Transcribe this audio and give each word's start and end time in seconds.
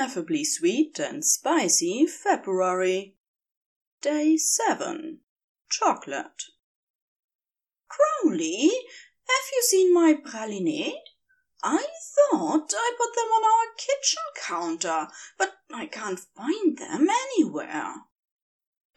ineffably 0.00 0.42
sweet 0.42 0.98
and 0.98 1.22
spicy 1.22 2.06
February. 2.06 3.16
Day 4.00 4.38
7. 4.38 5.18
Chocolate. 5.68 6.44
Crowley, 7.86 8.70
have 9.28 9.52
you 9.52 9.62
seen 9.62 9.92
my 9.92 10.14
pralinés? 10.14 10.94
I 11.62 11.86
thought 12.30 12.72
I 12.74 12.92
put 12.96 13.14
them 13.14 13.26
on 13.26 13.44
our 13.44 13.74
kitchen 13.76 14.22
counter, 14.42 15.08
but 15.36 15.52
I 15.70 15.84
can't 15.84 16.18
find 16.18 16.78
them 16.78 17.06
anywhere. 17.10 17.92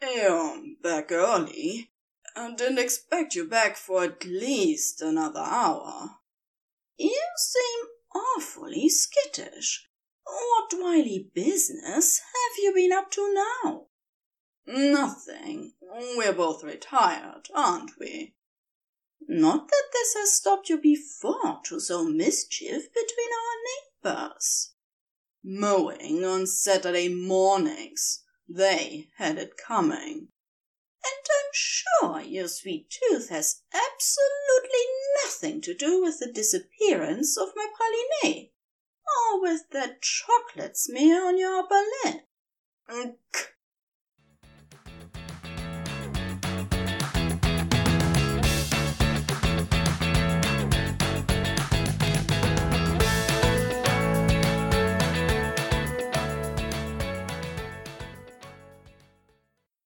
You're 0.00 0.58
back 0.82 1.12
early. 1.12 1.90
I 2.34 2.54
didn't 2.54 2.78
expect 2.78 3.34
you 3.34 3.46
back 3.46 3.76
for 3.76 4.04
at 4.04 4.24
least 4.24 5.02
another 5.02 5.44
hour. 5.44 6.16
You 6.96 7.20
seem 7.36 7.88
awfully 8.14 8.88
skittish. 8.88 9.86
What 10.26 10.74
wily 10.74 11.30
business 11.34 12.18
have 12.20 12.58
you 12.58 12.72
been 12.74 12.92
up 12.92 13.10
to 13.12 13.34
now? 13.34 13.86
Nothing. 14.66 15.74
We're 15.82 16.32
both 16.32 16.64
retired, 16.64 17.48
aren't 17.54 17.98
we? 17.98 18.34
Not 19.28 19.68
that 19.68 19.84
this 19.92 20.14
has 20.14 20.32
stopped 20.32 20.68
you 20.68 20.78
before 20.78 21.60
to 21.64 21.80
sow 21.80 22.04
mischief 22.04 22.92
between 22.92 23.28
our 23.32 24.14
neighbors. 24.14 24.72
Mowing 25.42 26.24
on 26.24 26.46
Saturday 26.46 27.08
mornings. 27.08 28.22
They 28.48 29.10
had 29.16 29.38
it 29.38 29.56
coming. 29.56 30.28
And 31.04 31.26
I'm 31.36 31.50
sure 31.52 32.20
your 32.20 32.48
sweet 32.48 32.88
tooth 32.90 33.28
has 33.28 33.62
absolutely 33.72 34.86
nothing 35.22 35.60
to 35.62 35.74
do 35.74 36.00
with 36.02 36.18
the 36.18 36.32
disappearance 36.32 37.36
of 37.36 37.52
my 37.54 37.66
pralinés, 37.66 38.50
or 39.06 39.42
with 39.42 39.68
that 39.70 40.00
chocolate 40.00 40.76
smear 40.78 41.26
on 41.26 41.36
your 41.36 41.58
upper 41.58 41.82